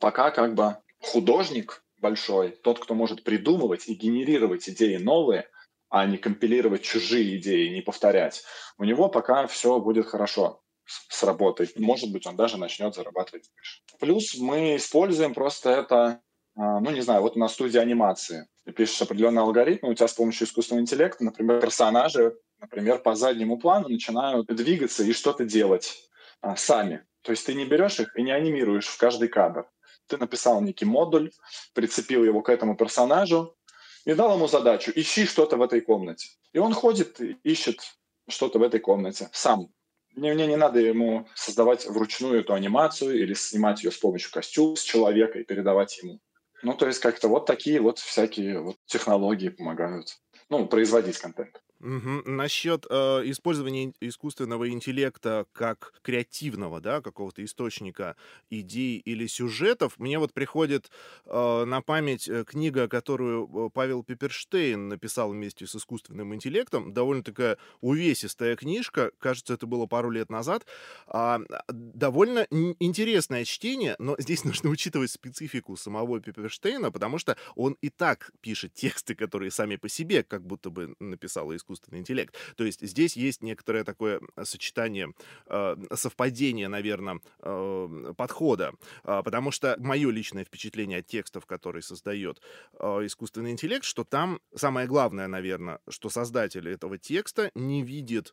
[0.00, 5.48] пока как бы художник большой, тот, кто может придумывать и генерировать идеи новые,
[5.88, 8.44] а не компилировать чужие идеи, не повторять,
[8.78, 11.70] у него пока все будет хорошо с работой.
[11.76, 13.80] Может быть, он даже начнет зарабатывать больше.
[13.98, 16.20] Плюс мы используем просто это,
[16.56, 18.46] а, ну, не знаю, вот у нас студия анимации.
[18.64, 23.58] Ты пишешь определенный алгоритм, у тебя с помощью искусственного интеллекта, например, персонажи, например, по заднему
[23.58, 25.96] плану начинают двигаться и что-то делать
[26.40, 27.04] а, сами.
[27.22, 29.66] То есть ты не берешь их и не анимируешь в каждый кадр
[30.06, 31.30] ты написал некий модуль,
[31.74, 33.56] прицепил его к этому персонажу
[34.04, 36.28] и дал ему задачу «ищи что-то в этой комнате».
[36.52, 37.80] И он ходит ищет
[38.28, 39.68] что-то в этой комнате сам.
[40.16, 44.74] Мне, мне не надо ему создавать вручную эту анимацию или снимать ее с помощью костюма
[44.74, 46.20] с человека и передавать ему.
[46.62, 51.60] Ну, то есть как-то вот такие вот всякие вот технологии помогают ну, производить контент.
[51.86, 52.22] Угу.
[52.24, 52.94] Насчет э,
[53.26, 58.16] использования искусственного интеллекта как креативного, да, какого-то источника
[58.50, 60.90] идей или сюжетов, мне вот приходит
[61.26, 67.22] э, на память э, книга, которую э, Павел Пиперштейн написал вместе с искусственным интеллектом, довольно
[67.22, 70.66] такая увесистая книжка, кажется, это было пару лет назад,
[71.06, 72.48] а, довольно
[72.80, 78.74] интересное чтение, но здесь нужно учитывать специфику самого Пиперштейна, потому что он и так пишет
[78.74, 82.34] тексты, которые сами по себе как будто бы написал искусственный искусственный интеллект.
[82.56, 85.12] То есть здесь есть некоторое такое сочетание,
[85.46, 88.72] э, совпадение, наверное, э, подхода,
[89.04, 92.40] э, потому что мое личное впечатление от текстов, которые создает
[92.78, 98.32] э, искусственный интеллект, что там самое главное, наверное, что создатель этого текста не видит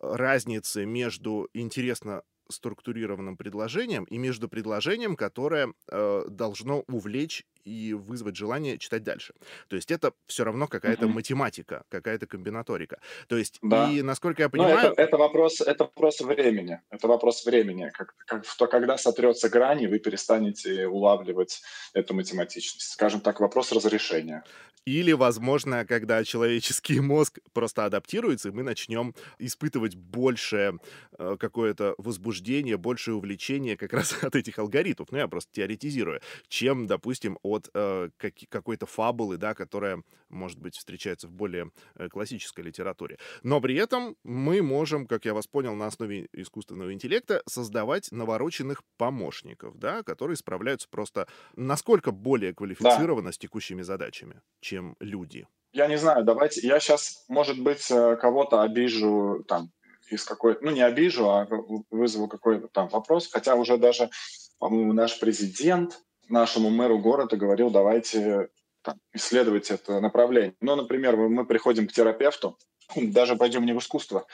[0.00, 8.78] разницы между интересно структурированным предложением и между предложением, которое э, должно увлечь и вызвать желание
[8.78, 9.34] читать дальше.
[9.68, 11.14] То есть это все равно какая-то угу.
[11.14, 12.98] математика, какая-то комбинаторика.
[13.28, 13.90] То есть, да.
[13.90, 14.74] и насколько я понимаю...
[14.74, 16.80] Но это, это, вопрос, это вопрос времени.
[16.90, 17.90] Это вопрос времени.
[17.92, 22.92] Как, как, то, когда сотрется грани, вы перестанете улавливать эту математичность.
[22.92, 24.44] Скажем так, вопрос разрешения.
[24.86, 30.74] Или, возможно, когда человеческий мозг просто адаптируется, и мы начнем испытывать больше
[31.18, 35.10] э, какое-то возбуждение, большее увлечение как раз от этих алгоритмов.
[35.10, 36.20] Ну, я просто теоретизирую.
[36.48, 42.08] Чем, допустим, от э, как, какой-то фабулы, да, которая, может быть, встречается в более э,
[42.08, 43.18] классической литературе.
[43.42, 48.82] Но при этом мы можем, как я вас понял, на основе искусственного интеллекта создавать навороченных
[48.96, 53.32] помощников, да, которые справляются просто насколько более квалифицированно да.
[53.32, 55.46] с текущими задачами, чем люди?
[55.72, 59.72] Я не знаю, давайте, я сейчас, может быть, э, кого-то обижу там
[60.10, 61.48] из какой ну не обижу, а
[61.90, 64.10] вызову какой-то там вопрос, хотя уже даже,
[64.58, 68.48] по-моему, наш президент нашему мэру города говорил, давайте
[68.82, 70.54] там, исследовать это направление.
[70.60, 72.58] Ну, например, мы приходим к терапевту,
[72.96, 74.26] даже пойдем не в искусство,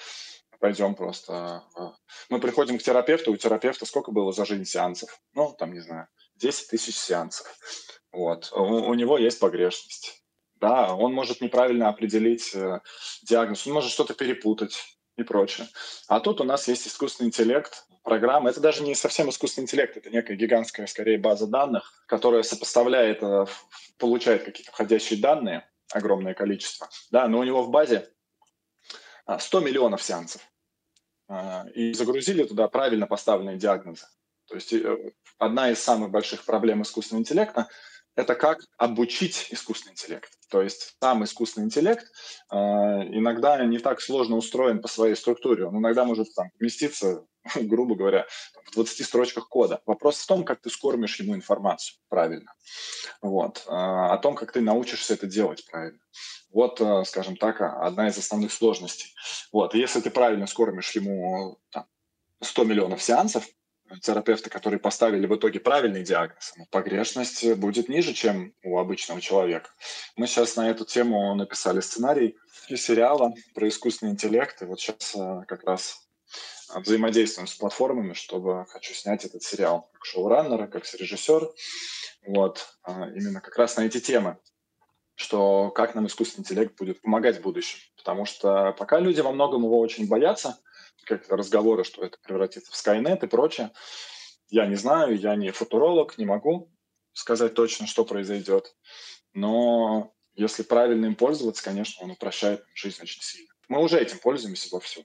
[0.58, 1.64] пойдем просто.
[1.74, 1.94] А,
[2.28, 5.20] мы приходим к терапевту, у терапевта сколько было за жизнь сеансов?
[5.34, 7.46] Ну, там, не знаю, 10 тысяч сеансов.
[8.12, 8.52] Вот.
[8.52, 10.22] У, у него есть погрешность.
[10.56, 12.80] Да, он может неправильно определить э,
[13.22, 15.68] диагноз, он может что-то перепутать и прочее.
[16.08, 18.50] А тут у нас есть искусственный интеллект, программа.
[18.50, 23.46] Это даже не совсем искусственный интеллект, это некая гигантская, скорее, база данных, которая сопоставляет, э,
[23.98, 26.88] получает какие-то входящие данные, огромное количество.
[27.10, 28.08] Да, но у него в базе
[29.38, 30.42] 100 а, миллионов сеансов.
[31.28, 34.06] А, и загрузили туда правильно поставленные диагнозы.
[34.48, 37.68] То есть э, одна из самых больших проблем искусственного интеллекта
[38.16, 40.30] это как обучить искусственный интеллект.
[40.50, 42.04] То есть сам искусственный интеллект
[42.50, 45.66] э, иногда не так сложно устроен по своей структуре.
[45.66, 48.26] Он иногда может там, вместиться, грубо говоря,
[48.66, 49.80] в 20 строчках кода.
[49.86, 52.52] Вопрос в том, как ты скормишь ему информацию правильно.
[53.22, 53.64] Вот.
[53.66, 56.00] Э, о том, как ты научишься это делать правильно.
[56.52, 59.14] Вот, э, скажем так, одна из основных сложностей.
[59.52, 59.74] Вот.
[59.74, 61.86] Если ты правильно скормишь ему там,
[62.42, 63.46] 100 миллионов сеансов,
[64.02, 69.70] терапевты, которые поставили в итоге правильный диагноз, погрешность будет ниже, чем у обычного человека.
[70.16, 72.36] Мы сейчас на эту тему написали сценарий
[72.68, 76.06] для сериала про искусственный интеллект, и вот сейчас э, как раз
[76.74, 81.50] взаимодействуем с платформами, чтобы хочу снять этот сериал как шоураннер, как режиссер,
[82.26, 84.38] вот, а, именно как раз на эти темы,
[85.16, 87.78] что как нам искусственный интеллект будет помогать в будущем.
[87.96, 90.58] Потому что пока люди во многом его очень боятся–
[91.04, 93.70] как разговоры, что это превратится в Skynet и прочее.
[94.48, 96.70] Я не знаю, я не футуролог, не могу
[97.12, 98.74] сказать точно, что произойдет.
[99.32, 103.52] Но если правильно им пользоваться, конечно, он упрощает жизнь очень сильно.
[103.68, 105.04] Мы уже этим пользуемся вовсю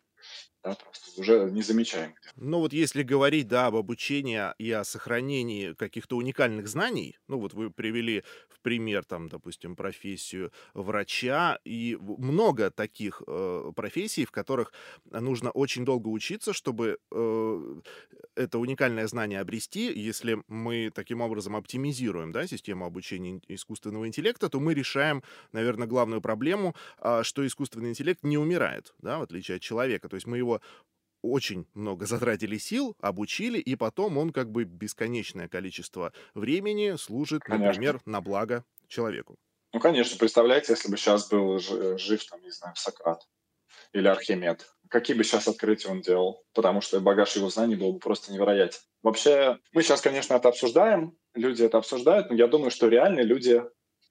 [0.65, 2.15] да, просто уже не замечаем.
[2.35, 7.53] Ну вот если говорить, да, об обучении и о сохранении каких-то уникальных знаний, ну вот
[7.53, 14.73] вы привели в пример, там, допустим, профессию врача, и много таких э, профессий, в которых
[15.11, 17.75] нужно очень долго учиться, чтобы э,
[18.35, 19.93] это уникальное знание обрести.
[19.93, 26.21] Если мы таким образом оптимизируем, да, систему обучения искусственного интеллекта, то мы решаем, наверное, главную
[26.21, 30.09] проблему, э, что искусственный интеллект не умирает, да, в отличие от человека.
[30.09, 30.54] То есть мы его
[31.21, 37.67] очень много затратили сил, обучили, и потом он как бы бесконечное количество времени служит, конечно.
[37.67, 39.35] например, на благо человеку.
[39.73, 43.21] Ну, конечно, представляете, если бы сейчас был жив, там, не знаю, Сократ
[43.93, 47.99] или Архимед, какие бы сейчас открытия он делал, потому что багаж его знаний был бы
[47.99, 48.79] просто невероятен.
[49.03, 53.63] Вообще, мы сейчас, конечно, это обсуждаем, люди это обсуждают, но я думаю, что реально люди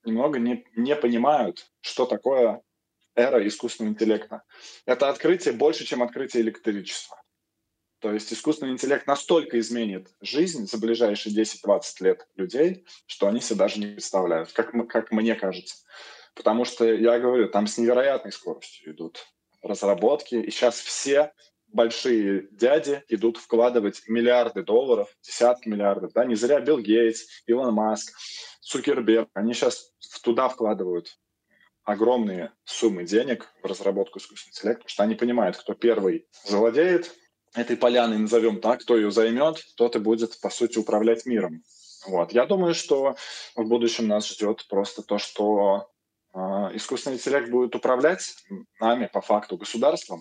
[0.05, 2.61] немного не, не понимают, что такое
[3.15, 4.43] эра искусственного интеллекта.
[4.87, 7.21] Это открытие больше, чем открытие электричества.
[8.01, 13.57] То есть искусственный интеллект настолько изменит жизнь за ближайшие 10-20 лет людей, что они себе
[13.57, 15.77] даже не представляют, как, как мне кажется.
[16.35, 19.25] Потому что, я говорю, там с невероятной скоростью идут
[19.63, 21.33] разработки, и сейчас все
[21.69, 26.13] большие дяди идут вкладывать миллиарды долларов, десятки миллиардов.
[26.13, 26.25] Да?
[26.25, 28.13] Не зря Билл Гейтс, Илон Маск,
[28.61, 31.19] Цукерберг, они сейчас туда вкладывают
[31.85, 37.15] огромные суммы денег в разработку искусственного интеллекта, потому что они понимают, кто первый завладеет
[37.55, 41.63] этой поляной, назовем так, кто ее займет, тот и будет, по сути, управлять миром.
[42.07, 42.33] Вот.
[42.33, 43.17] Я думаю, что
[43.55, 45.89] в будущем нас ждет просто то, что
[46.35, 46.39] э,
[46.75, 48.35] искусственный интеллект будет управлять
[48.81, 50.21] нами, по факту, государством.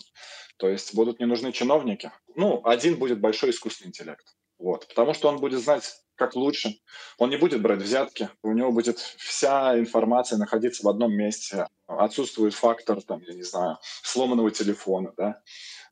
[0.57, 2.11] То есть будут не нужны чиновники.
[2.35, 4.25] Ну, один будет большой искусственный интеллект.
[4.59, 4.87] Вот.
[4.87, 6.79] Потому что он будет знать как лучше.
[7.17, 11.67] Он не будет брать взятки, у него будет вся информация находиться в одном месте.
[11.87, 15.41] Отсутствует фактор, там, я не знаю, сломанного телефона, да.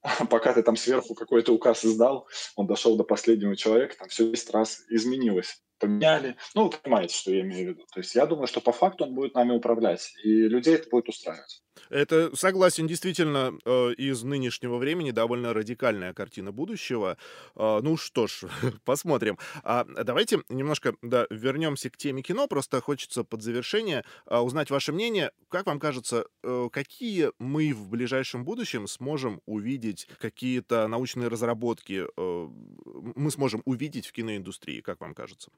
[0.30, 4.50] Пока ты там сверху какой-то указ издал, он дошел до последнего человека, там все 10
[4.52, 6.36] раз изменилось поменяли.
[6.54, 7.86] Ну, вы понимаете, что я имею в виду.
[7.92, 11.10] То есть я думаю, что по факту он будет нами управлять, и людей это будет
[11.10, 11.64] устраивать.
[11.90, 17.18] Это, согласен, действительно, э, из нынешнего времени довольно радикальная картина будущего.
[17.56, 18.44] Э, ну что ж,
[18.86, 19.38] посмотрим.
[19.64, 22.48] А давайте немножко да, вернемся к теме кино.
[22.48, 25.32] Просто хочется под завершение э, узнать ваше мнение.
[25.50, 26.26] Как вам кажется,
[26.72, 34.82] какие мы в ближайшем будущем сможем увидеть какие-то научные разработки, мы сможем увидеть в киноиндустрии,
[34.82, 35.52] как вам кажется?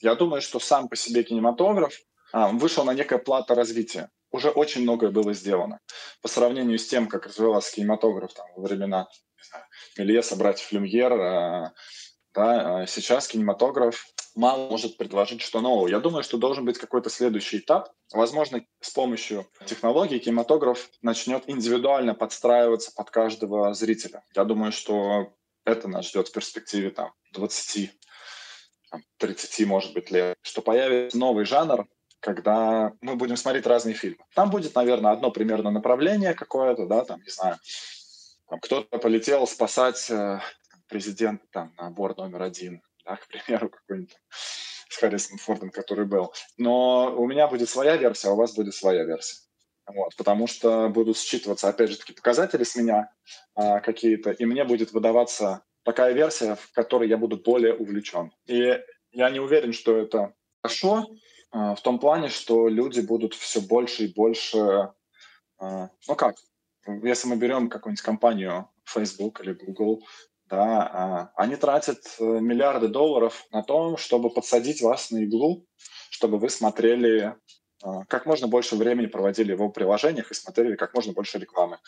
[0.00, 2.00] Я думаю, что сам по себе кинематограф
[2.32, 4.10] а, вышел на некое плато развития.
[4.30, 5.80] Уже очень многое было сделано.
[6.22, 9.08] По сравнению с тем, как развивался кинематограф там, во времена
[9.96, 11.72] Мельеса, братьев Люмьер, а,
[12.34, 15.88] да, а сейчас кинематограф мало может предложить что нового.
[15.88, 17.90] Я думаю, что должен быть какой-то следующий этап.
[18.12, 24.22] Возможно, с помощью технологий кинематограф начнет индивидуально подстраиваться под каждого зрителя.
[24.34, 25.32] Я думаю, что
[25.64, 27.90] это нас ждет в перспективе там, 20
[29.18, 31.86] 30, может быть, лет, что появится новый жанр,
[32.20, 34.24] когда мы будем смотреть разные фильмы.
[34.34, 37.56] Там будет, наверное, одно примерно направление какое-то, да, там, не знаю,
[38.48, 40.40] там, кто-то полетел спасать э,
[40.88, 46.32] президента там, на борт номер один, да, к примеру, какой-нибудь с Харрисоном Фордом, который был.
[46.56, 49.42] Но у меня будет своя версия, а у вас будет своя версия.
[49.86, 53.10] Вот, потому что будут считываться, опять же, таки показатели с меня
[53.54, 58.30] а, какие-то, и мне будет выдаваться такая версия, в которой я буду более увлечен.
[58.46, 58.78] И
[59.12, 61.06] я не уверен, что это хорошо,
[61.50, 64.92] в том плане, что люди будут все больше и больше...
[65.60, 66.36] Э, ну как,
[66.86, 70.06] если мы берем какую-нибудь компанию Facebook или Google,
[70.46, 75.66] да, э, они тратят миллиарды долларов на то, чтобы подсадить вас на иглу,
[76.10, 77.36] чтобы вы смотрели
[77.82, 81.78] а, как можно больше времени проводили в его приложениях и смотрели как можно больше рекламы.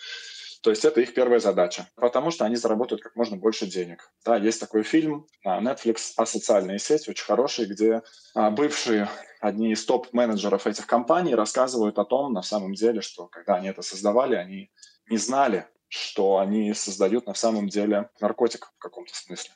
[0.62, 4.11] То есть это их первая задача, потому что они заработают как можно больше денег.
[4.25, 8.03] Да, есть такой фильм на Netflix «Асоциальные сети», очень хороший, где
[8.35, 9.09] а, бывшие
[9.40, 13.81] одни из топ-менеджеров этих компаний рассказывают о том, на самом деле, что когда они это
[13.81, 14.71] создавали, они
[15.08, 19.52] не знали, что они создают на самом деле наркотик в каком-то смысле.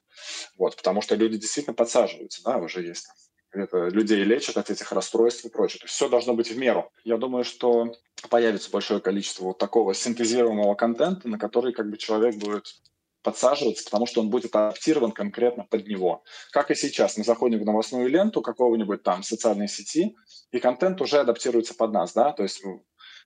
[0.57, 3.15] Вот, потому что люди действительно подсаживаются, да, уже есть там
[3.55, 5.81] это людей лечат от этих расстройств и прочее.
[5.81, 6.91] То есть все должно быть в меру.
[7.05, 7.93] Я думаю, что
[8.29, 12.67] появится большое количество вот такого синтезируемого контента, на который как бы человек будет
[13.23, 16.23] подсаживаться, потому что он будет адаптирован конкретно под него.
[16.53, 20.15] Как и сейчас, мы заходим в новостную ленту какого-нибудь там социальной сети,
[20.53, 22.63] и контент уже адаптируется под нас, да, то есть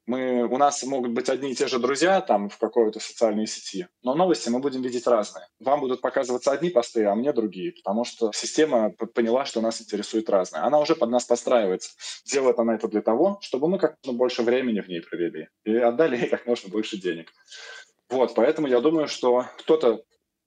[0.09, 3.87] мы, у нас могут быть одни и те же друзья там в какой-то социальной сети,
[4.03, 5.47] но новости мы будем видеть разные.
[5.61, 10.31] Вам будут показываться одни посты, а мне другие, потому что система поняла, что нас интересует
[10.31, 10.65] разное.
[10.65, 11.91] Она уже под нас подстраивается.
[12.25, 15.77] Делает она это для того, чтобы мы как можно больше времени в ней провели и
[15.77, 17.31] отдали ей как можно больше денег.
[18.09, 20.03] Вот, поэтому я думаю, что кто-то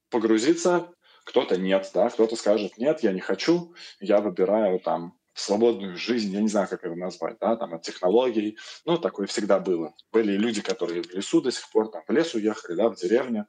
[0.09, 0.89] погрузится,
[1.24, 6.41] кто-то нет, да, кто-то скажет, нет, я не хочу, я выбираю там свободную жизнь, я
[6.41, 9.93] не знаю, как это назвать, да, там, от технологий, ну, такое всегда было.
[10.11, 13.47] Были люди, которые в лесу до сих пор, там, в лес уехали, да, в деревню,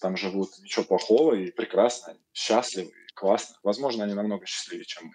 [0.00, 3.56] там живут, ничего плохого и прекрасно, счастливы, классно.
[3.62, 5.14] Возможно, они намного счастливее, чем мы.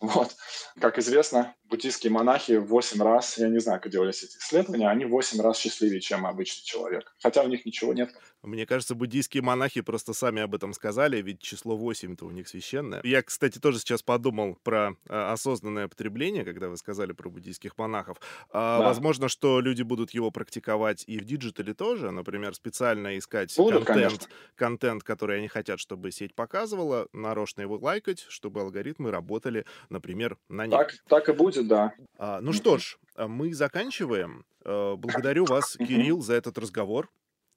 [0.08, 0.34] Вот.
[0.80, 5.06] Как известно, буддийские монахи в 8 раз, я не знаю, как делались эти исследования, они
[5.06, 7.14] в 8 раз счастливее, чем обычный человек.
[7.18, 8.10] Хотя у них ничего нет.
[8.42, 13.00] Мне кажется, буддийские монахи просто сами об этом сказали, ведь число 8-то у них священное.
[13.04, 18.18] Я, кстати, тоже сейчас подумал про а, осознанное потребление, когда вы сказали про буддийских монахов.
[18.50, 18.86] А, да.
[18.86, 24.28] Возможно, что люди будут его практиковать и в диджитале тоже, например, специально искать будут, контент,
[24.56, 30.66] контент, который они хотят, чтобы сеть показывала, нарочно его лайкать, чтобы алгоритмы работали, например, на
[30.66, 30.76] них.
[30.76, 31.94] Так, так и будет, да.
[32.18, 34.44] А, ну что ж, а, мы заканчиваем.
[34.64, 37.10] А, благодарю вас, Кирилл, за этот разговор.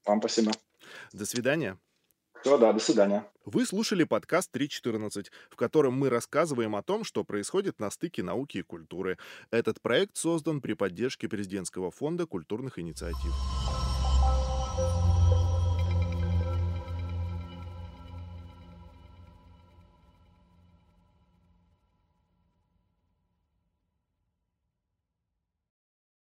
[0.05, 0.51] Вам спасибо.
[1.13, 1.77] До свидания.
[2.41, 3.25] Все, да, до свидания.
[3.45, 8.59] Вы слушали подкаст 3.14, в котором мы рассказываем о том, что происходит на стыке науки
[8.59, 9.17] и культуры.
[9.49, 13.33] Этот проект создан при поддержке президентского фонда культурных инициатив.